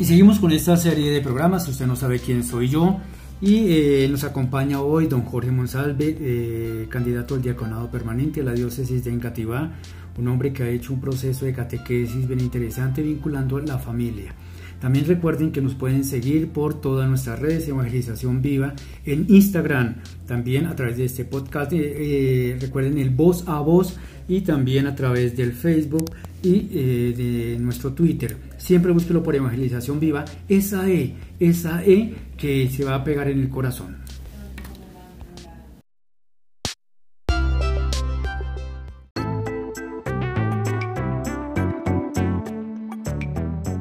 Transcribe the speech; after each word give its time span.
Y 0.00 0.06
seguimos 0.06 0.40
con 0.40 0.50
esta 0.50 0.78
serie 0.78 1.10
de 1.10 1.20
programas, 1.20 1.68
usted 1.68 1.86
no 1.86 1.94
sabe 1.94 2.20
quién 2.20 2.42
soy 2.42 2.70
yo. 2.70 3.00
Y 3.42 3.66
eh, 3.68 4.08
nos 4.10 4.24
acompaña 4.24 4.80
hoy 4.80 5.06
don 5.08 5.26
Jorge 5.26 5.50
Monsalve, 5.50 6.16
eh, 6.18 6.86
candidato 6.88 7.34
al 7.34 7.42
diaconado 7.42 7.90
permanente 7.90 8.40
a 8.40 8.44
la 8.44 8.54
diócesis 8.54 9.04
de 9.04 9.10
Engativá, 9.10 9.72
un 10.16 10.28
hombre 10.28 10.54
que 10.54 10.62
ha 10.62 10.70
hecho 10.70 10.94
un 10.94 11.02
proceso 11.02 11.44
de 11.44 11.52
catequesis 11.52 12.26
bien 12.26 12.40
interesante 12.40 13.02
vinculando 13.02 13.58
a 13.58 13.60
la 13.60 13.78
familia. 13.78 14.34
También 14.80 15.04
recuerden 15.04 15.52
que 15.52 15.60
nos 15.60 15.74
pueden 15.74 16.04
seguir 16.04 16.48
por 16.48 16.80
todas 16.80 17.06
nuestras 17.06 17.38
redes 17.38 17.66
de 17.66 17.72
Evangelización 17.72 18.40
Viva 18.40 18.72
en 19.04 19.26
Instagram, 19.28 19.96
también 20.26 20.64
a 20.64 20.74
través 20.74 20.96
de 20.96 21.04
este 21.04 21.26
podcast. 21.26 21.72
Eh, 21.74 22.56
recuerden 22.58 22.96
el 22.96 23.10
voz 23.10 23.44
a 23.46 23.60
voz 23.60 23.98
y 24.26 24.40
también 24.40 24.86
a 24.86 24.94
través 24.94 25.36
del 25.36 25.52
Facebook 25.52 26.10
y 26.42 26.68
eh, 26.72 27.14
de 27.16 27.58
nuestro 27.58 27.92
Twitter. 27.92 28.36
Siempre 28.56 28.92
búsquelo 28.92 29.22
por 29.22 29.34
Evangelización 29.34 30.00
Viva, 30.00 30.24
esa 30.48 30.88
E, 30.88 31.14
esa 31.38 31.84
E 31.84 32.14
que 32.36 32.68
se 32.68 32.84
va 32.84 32.96
a 32.96 33.04
pegar 33.04 33.28
en 33.28 33.40
el 33.40 33.48
corazón. 33.48 33.98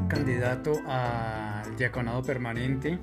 Candidato 0.07 0.73
al 0.88 1.76
diaconado 1.77 2.23
permanente 2.23 2.99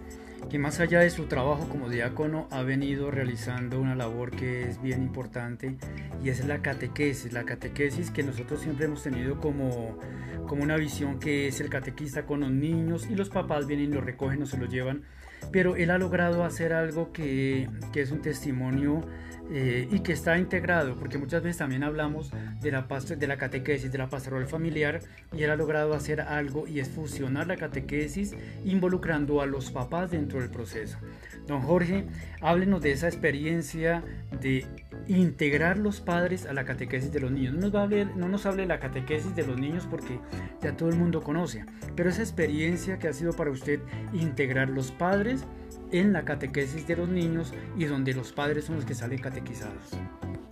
que 0.48 0.58
más 0.58 0.80
allá 0.80 1.00
de 1.00 1.10
su 1.10 1.26
trabajo 1.26 1.68
como 1.68 1.88
diácono 1.88 2.46
ha 2.50 2.62
venido 2.62 3.10
realizando 3.10 3.80
una 3.80 3.94
labor 3.94 4.30
que 4.30 4.68
es 4.68 4.80
bien 4.80 5.02
importante 5.02 5.76
y 6.22 6.28
es 6.28 6.44
la 6.46 6.62
catequesis, 6.62 7.32
la 7.32 7.44
catequesis 7.44 8.10
que 8.10 8.22
nosotros 8.22 8.60
siempre 8.60 8.86
hemos 8.86 9.02
tenido 9.02 9.40
como, 9.40 9.98
como 10.46 10.62
una 10.62 10.76
visión 10.76 11.18
que 11.18 11.48
es 11.48 11.60
el 11.60 11.68
catequista 11.68 12.26
con 12.26 12.40
los 12.40 12.50
niños 12.50 13.08
y 13.10 13.14
los 13.14 13.28
papás 13.28 13.66
vienen 13.66 13.92
lo 13.92 14.00
recogen 14.00 14.42
o 14.42 14.46
se 14.46 14.56
lo 14.56 14.66
llevan, 14.66 15.02
pero 15.50 15.76
él 15.76 15.90
ha 15.90 15.98
logrado 15.98 16.44
hacer 16.44 16.72
algo 16.72 17.12
que, 17.12 17.68
que 17.92 18.02
es 18.02 18.10
un 18.12 18.22
testimonio 18.22 19.04
eh, 19.50 19.88
y 19.90 20.00
que 20.00 20.12
está 20.12 20.38
integrado, 20.38 20.96
porque 20.96 21.18
muchas 21.18 21.42
veces 21.42 21.58
también 21.58 21.84
hablamos 21.84 22.30
de 22.60 22.72
la, 22.72 22.82
de 22.82 23.26
la 23.26 23.36
catequesis, 23.36 23.92
de 23.92 23.98
la 23.98 24.08
pastoral 24.08 24.46
familiar, 24.46 25.00
y 25.32 25.42
él 25.42 25.50
ha 25.50 25.56
logrado 25.56 25.94
hacer 25.94 26.20
algo 26.20 26.66
y 26.66 26.80
es 26.80 26.88
fusionar 26.88 27.46
la 27.46 27.56
catequesis 27.56 28.34
involucrando 28.64 29.40
a 29.40 29.46
los 29.46 29.70
papás 29.70 30.10
dentro 30.10 30.40
del 30.40 30.50
proceso. 30.50 30.98
Don 31.46 31.62
Jorge, 31.62 32.06
háblenos 32.40 32.82
de 32.82 32.92
esa 32.92 33.06
experiencia 33.06 34.02
de 34.40 34.66
integrar 35.08 35.78
los 35.78 36.00
padres 36.00 36.46
a 36.46 36.52
la 36.52 36.64
catequesis 36.64 37.12
de 37.12 37.20
los 37.20 37.30
niños. 37.30 37.54
No 37.54 37.60
nos, 37.60 37.74
va 37.74 37.82
a 37.84 37.86
no 37.86 38.28
nos 38.28 38.46
hable 38.46 38.62
de 38.62 38.68
la 38.68 38.80
catequesis 38.80 39.34
de 39.34 39.46
los 39.46 39.58
niños 39.58 39.86
porque 39.90 40.18
ya 40.62 40.76
todo 40.76 40.88
el 40.88 40.96
mundo 40.96 41.22
conoce, 41.22 41.64
pero 41.94 42.10
esa 42.10 42.22
experiencia 42.22 42.98
que 42.98 43.08
ha 43.08 43.12
sido 43.12 43.32
para 43.32 43.50
usted 43.50 43.80
integrar 44.12 44.68
los 44.68 44.90
padres 44.90 45.44
en 45.92 46.12
la 46.12 46.24
catequesis 46.24 46.86
de 46.86 46.96
los 46.96 47.08
niños 47.08 47.52
y 47.76 47.84
donde 47.84 48.14
los 48.14 48.32
padres 48.32 48.64
son 48.64 48.76
los 48.76 48.84
que 48.84 48.94
salen 48.94 49.18
catequizados. 49.18 49.90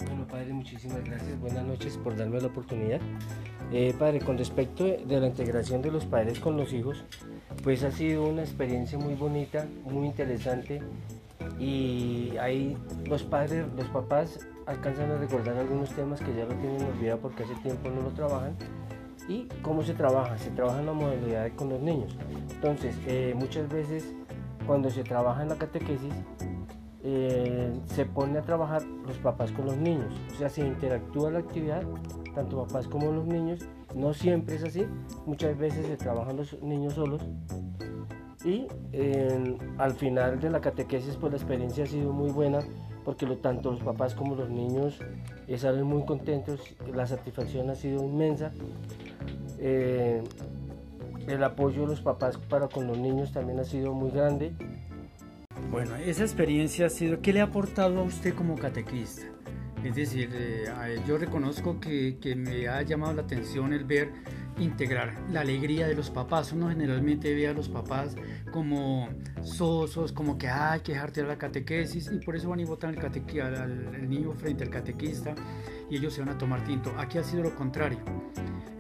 Bueno, 0.07 0.27
padre, 0.27 0.53
muchísimas 0.53 1.03
gracias. 1.05 1.39
Buenas 1.41 1.65
noches 1.65 1.97
por 1.97 2.17
darme 2.17 2.41
la 2.41 2.49
oportunidad. 2.49 3.01
Eh, 3.73 3.95
padre, 3.99 4.21
con 4.21 4.39
respecto 4.39 4.85
de 4.85 5.21
la 5.21 5.27
integración 5.27 5.83
de 5.83 5.91
los 5.91 6.05
padres 6.07 6.39
con 6.39 6.57
los 6.57 6.73
hijos, 6.73 7.05
pues 7.63 7.83
ha 7.83 7.91
sido 7.91 8.25
una 8.25 8.43
experiencia 8.43 8.99
muy 8.99 9.15
bonita, 9.15 9.67
muy 9.85 10.07
interesante 10.07 10.81
y 11.59 12.37
ahí 12.39 12.77
los 13.07 13.23
padres, 13.23 13.67
los 13.77 13.89
papás 13.89 14.41
alcanzan 14.67 15.11
a 15.11 15.19
recordar 15.19 15.57
algunos 15.57 15.91
temas 15.91 16.21
que 16.21 16.35
ya 16.35 16.45
lo 16.45 16.55
tienen 16.55 16.83
olvidado 16.85 17.21
porque 17.21 17.45
hace 17.45 17.55
tiempo 17.57 17.91
no 17.91 18.03
lo 18.03 18.11
trabajan. 18.11 18.57
¿Y 19.29 19.49
cómo 19.63 19.83
se 19.83 19.95
trabaja? 19.95 20.37
Se 20.39 20.51
trabaja 20.51 20.81
en 20.81 20.87
la 20.87 20.93
modalidad 20.93 21.51
con 21.57 21.71
los 21.71 21.81
niños. 21.81 22.17
Entonces, 22.51 22.97
eh, 23.07 23.35
muchas 23.35 23.69
veces 23.69 24.15
cuando 24.67 24.91
se 24.91 25.03
trabaja 25.03 25.43
en 25.43 25.49
la 25.49 25.57
catequesis, 25.57 26.13
eh, 27.07 27.71
se 27.87 28.07
pone 28.07 28.39
a 28.39 28.43
trabajar 28.43 28.83
los 28.83 29.19
papás 29.19 29.53
con 29.53 29.67
los 29.67 29.77
niños, 29.77 30.15
o 30.33 30.39
sea, 30.39 30.49
se 30.49 30.67
interactúa 30.67 31.31
la 31.31 31.41
actividad, 31.41 31.83
tanto 32.35 32.67
papás 32.67 32.89
como 32.89 33.13
los 33.13 33.27
niños, 33.27 33.61
no 33.95 34.15
siempre 34.15 34.57
es 34.57 34.65
así, 34.65 34.87
muchas 35.27 35.59
veces 35.59 35.87
se 35.87 35.99
trabajan 35.99 36.39
los 36.39 36.63
niños 36.63 36.95
solos 36.95 37.21
y 38.45 38.67
al 39.79 39.95
final 39.95 40.39
de 40.41 40.51
la 40.51 40.61
catequesis 40.61 41.17
pues 41.17 41.33
la 41.33 41.39
experiencia 41.39 41.85
ha 41.85 41.87
sido 41.87 42.13
muy 42.13 42.31
buena 42.31 42.61
porque 43.05 43.27
lo, 43.27 43.37
tanto 43.39 43.71
los 43.71 43.81
papás 43.81 44.15
como 44.15 44.35
los 44.35 44.49
niños 44.49 44.99
eh, 45.47 45.59
salen 45.59 45.85
muy 45.85 46.05
contentos, 46.05 46.61
la 46.93 47.07
satisfacción 47.07 47.71
ha 47.71 47.75
sido 47.75 48.03
inmensa. 48.03 48.53
Eh, 49.59 50.23
el 51.27 51.45
apoyo 51.45 51.83
de 51.83 51.89
los 51.89 52.01
papás 52.01 52.37
para 52.37 52.69
con 52.69 52.87
los 52.87 52.99
niños 52.99 53.33
también 53.33 53.61
ha 53.61 53.65
sido 53.65 53.93
muy 53.93 54.11
grande. 54.11 54.53
Bueno, 55.71 55.97
esa 55.97 56.23
experiencia 56.23 56.87
ha 56.87 56.91
sido, 56.91 57.21
¿qué 57.21 57.33
le 57.33 57.41
ha 57.41 57.45
aportado 57.45 58.01
a 58.01 58.03
usted 58.03 58.35
como 58.35 58.57
catequista? 58.57 59.23
Es 59.83 59.97
decir, 59.97 60.31
eh, 60.33 60.65
yo 61.07 61.19
reconozco 61.19 61.79
que, 61.79 62.17
que, 62.21 62.35
me 62.35 62.69
ha 62.69 62.81
llamado 62.83 63.15
la 63.15 63.23
atención 63.23 63.73
el 63.75 63.85
ver 63.85 64.13
integrar 64.59 65.15
la 65.31 65.41
alegría 65.41 65.87
de 65.87 65.95
los 65.95 66.11
papás. 66.11 66.53
Uno 66.53 66.69
generalmente 66.69 67.35
ve 67.35 67.49
a 67.49 67.53
los 67.53 67.69
papás 67.69 68.17
como 68.53 69.09
sosos, 69.43 70.13
como 70.13 70.39
que 70.39 70.49
hay 70.49 70.81
que 70.81 70.93
dejarte 70.93 71.23
la 71.23 71.39
catequesis 71.39 72.11
y 72.13 72.25
por 72.25 72.37
eso 72.37 72.49
van 72.49 72.61
y 72.61 72.65
votan 72.65 72.97
al, 72.99 73.45
al 73.95 74.09
niño 74.09 74.33
frente 74.33 74.65
al 74.65 74.71
catequista 74.71 75.35
y 75.91 75.97
ellos 75.97 76.15
se 76.15 76.21
van 76.21 76.31
a 76.31 76.39
tomar 76.39 76.65
tinto. 76.65 76.93
Aquí 76.99 77.19
ha 77.19 77.25
sido 77.25 77.43
lo 77.43 77.55
contrario. 77.55 77.99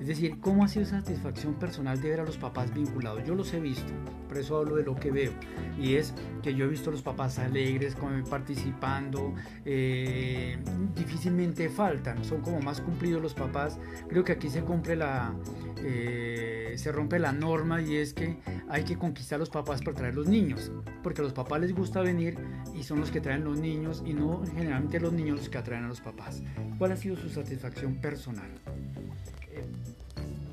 Es 0.00 0.08
decir, 0.08 0.38
¿cómo 0.40 0.64
ha 0.64 0.68
sido 0.68 0.84
satisfacción 0.84 1.54
personal 1.54 1.98
de 1.98 2.10
ver 2.10 2.20
a 2.20 2.24
los 2.24 2.36
papás 2.36 2.74
vinculados? 2.74 3.24
Yo 3.24 3.34
los 3.34 3.54
he 3.54 3.60
visto, 3.60 3.90
por 4.28 4.36
eso 4.36 4.58
hablo 4.58 4.76
de 4.76 4.82
lo 4.82 4.94
que 4.94 5.10
veo. 5.10 5.32
Y 5.78 5.94
es 5.94 6.12
que 6.42 6.54
yo 6.54 6.66
he 6.66 6.68
visto 6.68 6.90
a 6.90 6.92
los 6.92 7.00
papás 7.00 7.38
alegres, 7.38 7.96
participando, 8.28 9.32
eh, 9.64 10.58
difícilmente 10.94 11.70
faltan, 11.70 12.22
son 12.22 12.42
como 12.42 12.60
más 12.60 12.82
cumplidos 12.82 13.22
los 13.22 13.32
papás. 13.32 13.78
Creo 14.06 14.24
que 14.24 14.32
aquí 14.32 14.50
se 14.50 14.60
cumple 14.60 14.96
la, 14.96 15.32
eh, 15.78 16.53
se 16.78 16.92
rompe 16.92 17.18
la 17.18 17.32
norma 17.32 17.82
y 17.82 17.96
es 17.96 18.14
que 18.14 18.38
hay 18.68 18.84
que 18.84 18.96
conquistar 18.96 19.36
a 19.36 19.40
los 19.40 19.50
papás 19.50 19.82
para 19.82 19.96
traer 19.96 20.14
los 20.14 20.26
niños, 20.26 20.72
porque 21.02 21.20
a 21.20 21.24
los 21.24 21.32
papás 21.32 21.60
les 21.60 21.74
gusta 21.74 22.00
venir 22.00 22.36
y 22.74 22.82
son 22.82 23.00
los 23.00 23.10
que 23.10 23.20
traen 23.20 23.44
los 23.44 23.58
niños 23.58 24.02
y 24.04 24.14
no 24.14 24.42
generalmente 24.54 25.00
los 25.00 25.12
niños 25.12 25.38
los 25.38 25.48
que 25.48 25.58
atraen 25.58 25.84
a 25.84 25.88
los 25.88 26.00
papás. 26.00 26.42
¿Cuál 26.78 26.92
ha 26.92 26.96
sido 26.96 27.16
su 27.16 27.28
satisfacción 27.28 27.96
personal? 27.96 28.50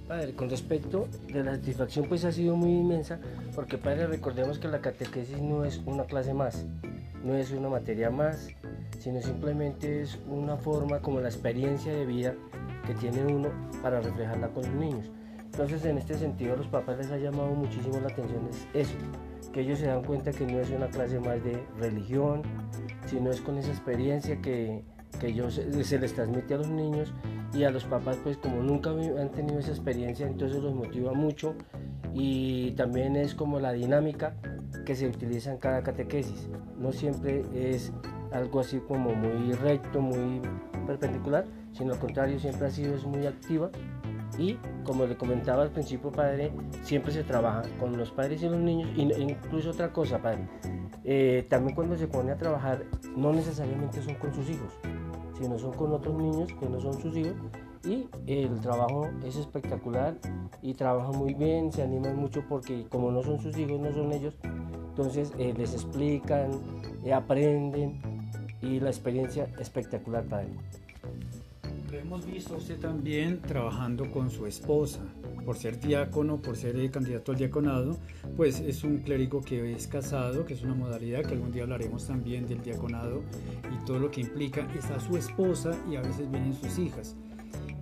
Padre, 0.08 0.34
con 0.34 0.50
respecto 0.50 1.08
de 1.32 1.44
la 1.44 1.56
satisfacción 1.56 2.06
pues 2.10 2.26
ha 2.26 2.34
sido 2.34 2.58
muy 2.58 2.72
inmensa 2.72 3.20
porque 3.56 3.78
padre 3.78 4.08
recordemos 4.08 4.60
que 4.60 4.68
la 4.68 4.82
catequesis 4.82 5.42
no 5.42 5.64
es 5.64 5.82
una 5.86 6.04
clase 6.04 6.34
más, 6.34 6.66
no 7.24 7.36
es 7.36 7.52
una 7.52 7.70
materia 7.70 8.10
más, 8.10 8.50
sino 9.00 9.22
simplemente 9.22 10.02
es 10.02 10.20
una 10.28 10.58
forma 10.58 11.00
como 11.00 11.22
la 11.22 11.30
experiencia 11.30 11.94
de 11.94 12.06
vida 12.06 12.36
que 12.86 12.94
tiene 12.94 13.24
uno 13.24 13.50
para 13.82 14.02
reflejarla 14.02 14.50
con 14.50 14.64
los 14.64 14.74
niños. 14.74 15.10
Entonces 15.52 15.84
en 15.84 15.98
este 15.98 16.18
sentido 16.18 16.54
a 16.54 16.58
los 16.58 16.68
papás 16.68 16.98
les 16.98 17.12
ha 17.12 17.18
llamado 17.18 17.50
muchísimo 17.50 18.00
la 18.00 18.08
atención 18.08 18.48
es 18.50 18.68
eso, 18.74 18.96
que 19.52 19.62
ellos 19.62 19.80
se 19.80 19.88
dan 19.88 20.02
cuenta 20.04 20.32
que 20.32 20.46
no 20.46 20.60
es 20.60 20.70
una 20.70 20.88
clase 20.88 21.20
más 21.20 21.44
de 21.44 21.62
religión, 21.78 22.42
sino 23.06 23.30
es 23.32 23.42
con 23.42 23.58
esa 23.58 23.70
experiencia 23.70 24.42
que, 24.42 24.82
que 25.20 25.28
ellos, 25.28 25.62
se 25.84 26.00
les 26.00 26.14
transmite 26.14 26.54
a 26.54 26.58
los 26.58 26.70
niños 26.70 27.14
y 27.54 27.66
a 27.66 27.70
los 27.70 27.84
papás 27.84 28.18
pues 28.24 28.38
como 28.38 28.64
nunca 28.64 28.92
han 28.92 29.30
tenido 29.32 29.60
esa 29.60 29.72
experiencia 29.72 30.26
entonces 30.26 30.64
los 30.64 30.74
motiva 30.74 31.12
mucho 31.12 31.54
y 32.14 32.72
también 32.72 33.18
es 33.18 33.36
como 33.36 33.60
la 33.60 33.74
dinámica 33.74 34.36
que 34.86 34.96
se 34.96 35.08
utiliza 35.08 35.52
en 35.52 35.58
cada 35.58 35.84
catequesis. 35.84 36.48
No 36.78 36.94
siempre 36.94 37.44
es 37.54 37.92
algo 38.32 38.62
así 38.62 38.80
como 38.80 39.14
muy 39.14 39.52
recto 39.52 40.00
muy 40.00 40.42
perpendicular 40.88 41.46
sino 41.74 41.92
al 41.92 42.00
contrario 42.00 42.40
siempre 42.40 42.68
ha 42.68 42.72
sido 42.72 42.96
es 42.96 43.06
muy 43.06 43.26
activa 43.26 43.70
y 44.38 44.58
como 44.84 45.06
le 45.06 45.18
comentaba 45.18 45.64
al 45.64 45.72
principio 45.72 46.12
padre 46.12 46.52
siempre 46.84 47.12
se 47.12 47.24
trabaja 47.24 47.64
con 47.80 47.98
los 47.98 48.12
padres 48.12 48.42
y 48.44 48.50
los 48.50 48.60
niños 48.60 48.90
e 48.98 49.22
incluso 49.22 49.72
otra 49.72 49.92
cosa 49.92 50.22
padre 50.22 50.48
eh, 51.04 51.46
también 51.50 51.76
cuando 51.76 51.96
se 51.96 52.08
pone 52.08 52.32
a 52.32 52.38
trabajar 52.38 52.86
no 53.16 53.34
necesariamente 53.34 54.02
son 54.02 54.16
con 54.16 54.34
sus 54.34 54.50
hijos 54.50 54.74
que 55.40 55.50
no 55.50 55.58
son 55.58 55.74
con 55.74 55.92
otros 55.92 56.16
niños 56.16 56.54
que 56.60 56.70
no 56.70 56.80
son 56.80 57.00
sus 57.02 57.16
hijos 57.18 57.36
y 57.84 58.08
el 58.28 58.60
trabajo 58.60 59.10
es 59.26 59.36
espectacular 59.36 60.16
y 60.62 60.74
trabajan 60.74 61.18
muy 61.18 61.34
bien, 61.34 61.72
se 61.72 61.82
animan 61.82 62.16
mucho 62.16 62.44
porque 62.48 62.86
como 62.90 63.12
no 63.12 63.24
son 63.24 63.40
sus 63.40 63.58
hijos, 63.58 63.80
no 63.80 63.92
son 63.92 64.12
ellos, 64.14 64.38
entonces 64.90 65.34
eh, 65.40 65.54
les 65.58 65.74
explican, 65.74 66.52
eh, 67.04 67.14
aprenden 67.14 68.00
y 68.62 68.80
la 68.80 68.90
experiencia 68.90 69.50
espectacular 69.60 70.24
para 70.26 70.44
ellos. 70.44 70.62
Lo 71.92 72.00
hemos 72.00 72.26
visto 72.26 72.56
usted 72.56 72.80
también 72.80 73.42
trabajando 73.42 74.10
con 74.12 74.32
su 74.32 74.48
esposa, 74.48 75.02
por 75.44 75.58
ser 75.58 75.78
diácono, 75.78 76.42
por 76.42 76.56
ser 76.56 76.90
candidato 76.90 77.34
al 77.34 77.38
diaconado, 77.38 78.00
pues 78.38 78.62
es 78.62 78.86
un 78.86 79.00
clérigo 79.00 79.42
que 79.42 79.74
es 79.74 79.88
casado, 79.88 80.46
que 80.46 80.54
es 80.54 80.62
una 80.64 80.74
modalidad 80.74 81.26
que 81.26 81.34
algún 81.34 81.52
día 81.52 81.64
hablaremos 81.64 82.08
también 82.08 82.48
del 82.48 82.62
diaconado 82.64 83.24
y 83.70 83.86
todo 83.86 84.00
lo 84.00 84.10
que 84.10 84.22
implica. 84.22 84.66
Está 84.74 85.02
su 85.02 85.18
esposa 85.18 85.78
y 85.92 85.98
a 85.98 86.02
veces 86.02 86.32
vienen 86.32 86.54
sus 86.54 86.80
hijas. 86.80 87.18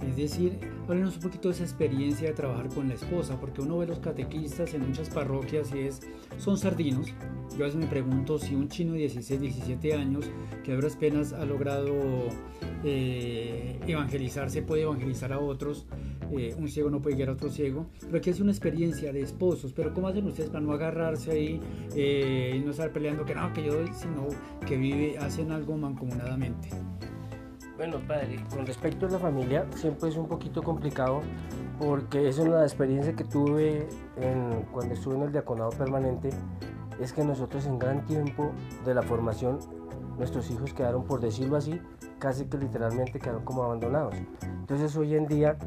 Es 0.02 0.16
decir, 0.16 0.58
háblenos 0.86 1.18
un 1.18 1.22
poquito 1.22 1.50
de 1.50 1.54
esa 1.54 1.64
experiencia 1.64 2.30
de 2.30 2.34
trabajar 2.34 2.70
con 2.70 2.88
la 2.88 2.96
esposa, 2.96 3.40
porque 3.40 3.62
uno 3.62 3.78
ve 3.78 3.86
los 3.86 4.00
catequistas 4.00 4.74
en 4.74 4.88
muchas 4.88 5.12
parroquias 5.12 5.72
y 5.76 5.82
es, 5.82 6.02
son 6.40 6.58
sardinos. 6.58 7.14
Yo 7.60 7.66
a 7.66 7.68
veces 7.68 7.82
me 7.82 7.88
pregunto 7.88 8.40
si 8.40 8.56
un 8.56 8.70
chino 8.70 8.94
de 8.94 9.00
16, 9.00 9.42
17 9.42 9.94
años, 9.94 10.24
que 10.64 10.72
a 10.72 10.76
duras 10.76 10.96
penas 10.96 11.34
ha 11.34 11.44
logrado 11.44 11.94
eh, 12.86 13.78
evangelizarse, 13.86 14.62
puede 14.62 14.84
evangelizar 14.84 15.34
a 15.34 15.40
otros. 15.40 15.86
Eh, 16.32 16.56
un 16.58 16.70
ciego 16.70 16.90
no 16.90 17.02
puede 17.02 17.18
guiar 17.18 17.28
a 17.28 17.32
otro 17.34 17.50
ciego, 17.50 17.88
pero 18.00 18.20
aquí 18.20 18.30
es 18.30 18.40
una 18.40 18.54
experiencia 18.54 19.12
de 19.12 19.24
esposos, 19.24 19.74
pero 19.74 19.94
¿cómo 19.94 20.08
hacen 20.08 20.26
ustedes 20.26 20.50
para 20.50 20.62
no 20.62 20.72
agarrarse 20.72 21.32
ahí 21.32 21.60
eh, 21.98 22.54
y 22.56 22.60
no 22.60 22.72
estar 22.72 22.94
peleando 22.94 23.26
que 23.26 23.36
no, 23.36 23.52
que 23.52 23.66
yo 23.66 23.74
doy, 23.74 23.90
sino 23.94 24.30
que 24.66 24.78
vive, 24.78 25.18
hacen 25.18 25.52
algo 25.52 25.76
mancomunadamente? 25.76 26.70
Bueno, 27.76 27.98
padre, 28.08 28.40
con 28.50 28.66
respecto 28.66 29.06
a 29.06 29.10
la 29.10 29.20
familia, 29.20 29.68
siempre 29.76 30.08
es 30.08 30.16
un 30.16 30.30
poquito 30.30 30.64
complicado 30.64 31.24
porque 31.78 32.30
es 32.30 32.40
una 32.40 32.62
experiencia 32.62 33.14
que 33.14 33.26
tuve 33.26 33.86
cuando 34.72 34.94
estuve 34.94 35.16
en 35.16 35.22
el 35.24 35.32
diaconado 35.34 35.72
permanente, 35.72 36.30
es 37.00 37.14
que 37.14 37.24
nosotros 37.24 37.66
en 37.66 37.80
gran 37.80 38.06
tiempo 38.06 38.52
de 38.86 38.94
la 38.94 39.02
formación, 39.02 39.60
nuestros 40.18 40.50
hijos 40.52 40.74
quedaron, 40.74 41.06
por 41.06 41.22
decirlo 41.22 41.56
así, 41.56 41.82
casi 42.20 42.46
que 42.46 42.58
literalmente 42.58 43.20
quedaron 43.20 43.44
como 43.44 43.64
abandonados. 43.64 44.16
Entonces 44.44 44.96
hoy 44.98 45.16
en 45.16 45.28
día 45.28 45.58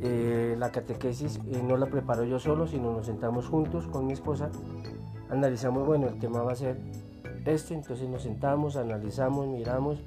eh, 0.00 0.56
la 0.58 0.70
catequesis 0.70 1.40
eh, 1.46 1.62
no 1.62 1.76
la 1.76 1.86
preparo 1.86 2.24
yo 2.24 2.38
solo, 2.38 2.66
sino 2.66 2.92
nos 2.92 3.06
sentamos 3.06 3.46
juntos 3.46 3.86
con 3.86 4.06
mi 4.06 4.12
esposa, 4.12 4.50
analizamos, 5.30 5.86
bueno, 5.86 6.08
el 6.08 6.18
tema 6.18 6.42
va 6.42 6.52
a 6.52 6.56
ser 6.56 6.76
este, 7.44 7.74
entonces 7.74 8.08
nos 8.08 8.22
sentamos, 8.22 8.76
analizamos, 8.76 9.48
miramos 9.48 9.98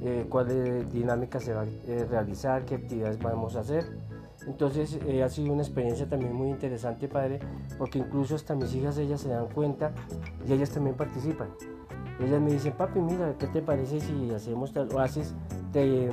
eh, 0.00 0.26
cuál 0.28 0.88
dinámica 0.90 1.40
se 1.40 1.52
va 1.52 1.62
a 1.62 1.66
eh, 1.66 2.06
realizar, 2.08 2.64
qué 2.64 2.76
actividades 2.76 3.18
vamos 3.18 3.56
a 3.56 3.60
hacer. 3.60 3.84
Entonces 4.46 4.98
eh, 5.06 5.22
ha 5.22 5.28
sido 5.28 5.52
una 5.52 5.62
experiencia 5.62 6.08
también 6.08 6.32
muy 6.32 6.48
interesante, 6.48 7.08
padre, 7.08 7.40
porque 7.76 7.98
incluso 7.98 8.34
hasta 8.34 8.54
mis 8.54 8.74
hijas, 8.74 8.96
ellas 8.98 9.20
se 9.20 9.28
dan 9.28 9.48
cuenta 9.48 9.92
y 10.46 10.52
ellas 10.52 10.70
también 10.70 10.96
participan. 10.96 11.48
Ellas 12.20 12.40
me 12.40 12.52
dicen, 12.52 12.72
papi, 12.72 13.00
mira, 13.00 13.34
¿qué 13.38 13.46
te 13.46 13.62
parece 13.62 14.00
si 14.00 14.32
hacemos 14.32 14.72
tal 14.72 14.88
o 14.94 14.98
haces, 14.98 15.34
te, 15.72 16.10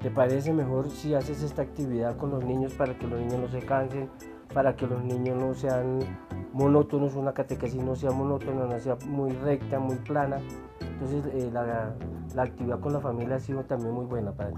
te 0.00 0.10
parece 0.10 0.52
mejor 0.52 0.90
si 0.90 1.14
haces 1.14 1.42
esta 1.42 1.62
actividad 1.62 2.16
con 2.16 2.30
los 2.30 2.44
niños 2.44 2.74
para 2.74 2.96
que 2.96 3.06
los 3.06 3.18
niños 3.18 3.40
no 3.40 3.48
se 3.48 3.66
cansen, 3.66 4.08
para 4.52 4.76
que 4.76 4.86
los 4.86 5.02
niños 5.02 5.36
no 5.36 5.54
sean 5.54 6.00
monótonos, 6.52 7.14
una 7.14 7.32
catequesis 7.32 7.82
no 7.82 7.96
sea 7.96 8.10
monótona, 8.10 8.66
no 8.66 8.78
sea 8.78 8.96
muy 9.06 9.32
recta, 9.32 9.78
muy 9.78 9.96
plana. 9.96 10.40
Entonces 10.80 11.24
eh, 11.34 11.50
la, 11.52 11.94
la, 12.34 12.42
actividad 12.42 12.80
con 12.80 12.92
la 12.92 13.00
familia 13.00 13.36
ha 13.36 13.40
sido 13.40 13.64
también 13.64 13.92
muy 13.92 14.06
buena, 14.06 14.32
padre. 14.32 14.54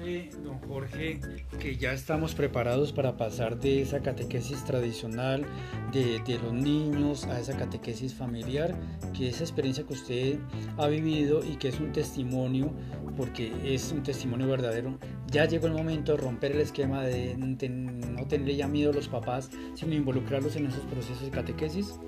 ¿Usted 0.00 0.30
cree, 0.30 0.30
don 0.42 0.58
Jorge, 0.60 1.20
que 1.58 1.76
ya 1.76 1.92
estamos 1.92 2.34
preparados 2.34 2.90
para 2.90 3.18
pasar 3.18 3.60
de 3.60 3.82
esa 3.82 4.00
catequesis 4.00 4.64
tradicional 4.64 5.44
de, 5.92 6.38
los 6.42 6.54
niños 6.54 7.26
a 7.26 7.38
esa 7.38 7.54
catequesis 7.54 8.14
familiar? 8.14 8.74
Que 9.12 9.28
esa 9.28 9.44
experiencia 9.44 9.84
que 9.84 9.92
usted 9.92 10.38
ha 10.78 10.86
vivido 10.86 11.44
y 11.44 11.56
que 11.56 11.68
es 11.68 11.78
un 11.80 11.92
testimonio, 11.92 12.72
porque 13.16 13.52
es 13.62 13.92
un 13.92 14.02
testimonio 14.02 14.48
verdadero, 14.48 14.98
ya 15.26 15.44
llegó 15.44 15.66
el 15.66 15.74
momento 15.74 16.12
de 16.12 16.18
romper 16.18 16.52
el 16.52 16.60
esquema 16.60 17.02
de 17.02 17.36
no 17.36 18.26
tenerle 18.26 18.56
ya 18.56 18.68
miedo 18.68 18.92
a 18.92 18.94
los 18.94 19.08
papás, 19.08 19.50
sino 19.74 19.94
involucrarlos 19.94 20.56
en 20.56 20.66
esos 20.66 20.84
procesos 20.86 21.24
de 21.24 21.30
catequesis? 21.30 22.00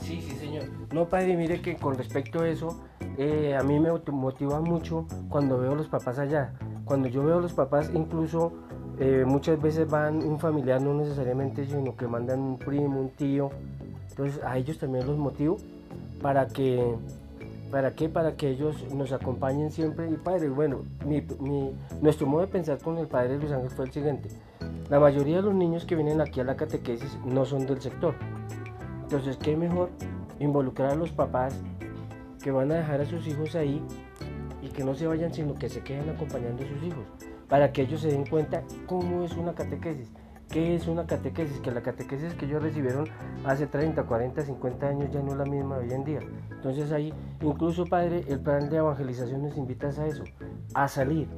Sí, 0.00 0.22
sí, 0.22 0.36
señor. 0.36 0.64
No, 0.94 1.06
padre, 1.06 1.36
mire 1.36 1.60
que 1.60 1.76
con 1.76 1.98
respecto 1.98 2.40
a 2.40 2.48
eso, 2.48 2.82
eh, 3.18 3.54
a 3.54 3.62
mí 3.62 3.78
me 3.78 3.90
motiva 4.10 4.60
mucho 4.60 5.06
cuando 5.28 5.58
veo 5.58 5.72
a 5.72 5.74
los 5.74 5.88
papás 5.88 6.18
allá. 6.18 6.54
Cuando 6.88 7.08
yo 7.08 7.22
veo 7.22 7.38
a 7.38 7.40
los 7.40 7.52
papás, 7.52 7.90
incluso 7.94 8.52
eh, 8.98 9.24
muchas 9.26 9.60
veces 9.60 9.88
van 9.88 10.16
un 10.16 10.40
familiar, 10.40 10.80
no 10.80 10.94
necesariamente, 10.94 11.66
sino 11.66 11.94
que 11.94 12.08
mandan 12.08 12.40
un 12.40 12.58
primo, 12.58 13.00
un 13.00 13.10
tío. 13.10 13.50
Entonces 14.10 14.42
a 14.42 14.56
ellos 14.58 14.78
también 14.78 15.06
los 15.06 15.16
motivo 15.16 15.58
para 16.20 16.48
que 16.48 16.96
¿Para 17.70 17.94
qué? 17.94 18.08
Para 18.08 18.34
que 18.34 18.48
ellos 18.48 18.82
nos 18.94 19.12
acompañen 19.12 19.70
siempre. 19.70 20.10
Y 20.10 20.14
padre, 20.14 20.48
bueno, 20.48 20.84
nuestro 22.00 22.26
modo 22.26 22.42
de 22.42 22.46
pensar 22.46 22.78
con 22.78 22.96
el 22.98 23.06
padre 23.06 23.38
Luis 23.38 23.52
Ángel 23.52 23.70
fue 23.70 23.84
el 23.84 23.92
siguiente. 23.92 24.30
La 24.88 24.98
mayoría 24.98 25.36
de 25.36 25.42
los 25.42 25.54
niños 25.54 25.84
que 25.84 25.94
vienen 25.94 26.20
aquí 26.20 26.40
a 26.40 26.44
la 26.44 26.56
catequesis 26.56 27.18
no 27.26 27.44
son 27.44 27.66
del 27.66 27.80
sector. 27.80 28.14
Entonces, 29.02 29.36
¿qué 29.36 29.54
mejor 29.54 29.90
involucrar 30.38 30.92
a 30.92 30.94
los 30.94 31.12
papás 31.12 31.54
que 32.42 32.50
van 32.50 32.72
a 32.72 32.76
dejar 32.76 33.02
a 33.02 33.04
sus 33.04 33.26
hijos 33.26 33.54
ahí 33.54 33.82
y 34.62 34.68
que 34.68 34.84
no 34.84 34.94
se 34.94 35.06
vayan, 35.06 35.32
sino 35.32 35.54
que 35.54 35.68
se 35.68 35.82
queden 35.82 36.08
acompañando 36.10 36.64
a 36.64 36.68
sus 36.68 36.82
hijos? 36.82 37.06
Para 37.48 37.72
que 37.72 37.82
ellos 37.82 38.00
se 38.00 38.08
den 38.08 38.26
cuenta 38.26 38.62
cómo 38.86 39.24
es 39.24 39.32
una 39.36 39.54
catequesis. 39.54 40.10
¿Qué 40.50 40.74
es 40.74 40.88
una 40.88 41.06
catequesis? 41.06 41.60
Que 41.60 41.70
la 41.70 41.82
catequesis 41.82 42.32
que 42.34 42.46
ellos 42.46 42.62
recibieron 42.62 43.06
hace 43.44 43.66
30, 43.66 44.02
40, 44.02 44.42
50 44.42 44.88
años 44.88 45.10
ya 45.12 45.20
no 45.20 45.32
es 45.32 45.38
la 45.38 45.44
misma 45.44 45.76
hoy 45.76 45.92
en 45.92 46.04
día. 46.04 46.20
Entonces 46.50 46.90
ahí, 46.90 47.12
incluso 47.42 47.84
Padre, 47.84 48.24
el 48.28 48.40
plan 48.40 48.70
de 48.70 48.78
evangelización 48.78 49.42
nos 49.42 49.56
invita 49.58 49.88
a 49.88 50.06
eso, 50.06 50.24
a 50.72 50.88
salir, 50.88 51.28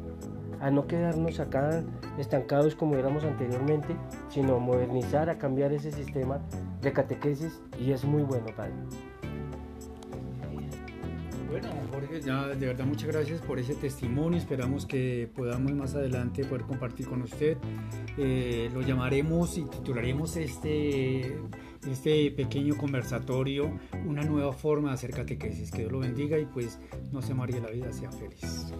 a 0.60 0.70
no 0.70 0.86
quedarnos 0.86 1.40
acá 1.40 1.82
estancados 2.18 2.76
como 2.76 2.94
éramos 2.94 3.24
anteriormente, 3.24 3.96
sino 4.28 4.56
a 4.56 4.58
modernizar, 4.60 5.28
a 5.28 5.38
cambiar 5.38 5.72
ese 5.72 5.90
sistema 5.90 6.38
de 6.80 6.92
catequesis 6.92 7.60
y 7.80 7.90
es 7.90 8.04
muy 8.04 8.22
bueno, 8.22 8.46
Padre. 8.56 8.74
Bueno, 11.50 11.68
Jorge, 11.90 12.20
ya 12.20 12.46
de 12.46 12.66
verdad 12.66 12.84
muchas 12.84 13.08
gracias 13.08 13.40
por 13.40 13.58
ese 13.58 13.74
testimonio. 13.74 14.38
Esperamos 14.38 14.86
que 14.86 15.28
podamos 15.34 15.72
más 15.72 15.94
adelante 15.96 16.44
poder 16.44 16.62
compartir 16.62 17.06
con 17.08 17.22
usted. 17.22 17.58
Eh, 18.16 18.70
lo 18.72 18.82
llamaremos 18.82 19.58
y 19.58 19.62
titularemos 19.62 20.36
este, 20.36 21.40
este 21.90 22.30
pequeño 22.30 22.76
conversatorio 22.76 23.70
Una 24.06 24.22
nueva 24.22 24.52
forma 24.52 24.90
de 24.90 24.94
hacer 24.94 25.10
catequesis. 25.10 25.72
Que 25.72 25.78
Dios 25.78 25.92
lo 25.92 25.98
bendiga 25.98 26.38
y 26.38 26.46
pues 26.46 26.78
no 27.10 27.20
se 27.20 27.32
amargue 27.32 27.60
la 27.60 27.70
vida, 27.70 27.92
sea 27.92 28.12
feliz. 28.12 28.72